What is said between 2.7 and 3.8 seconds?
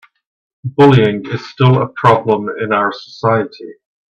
our society.